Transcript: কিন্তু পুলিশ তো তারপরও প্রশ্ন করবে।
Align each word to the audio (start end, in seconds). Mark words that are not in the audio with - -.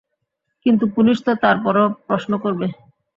কিন্তু 0.65 0.85
পুলিশ 0.95 1.17
তো 1.25 1.31
তারপরও 1.43 1.85
প্রশ্ন 2.07 2.31
করবে। 2.37 2.67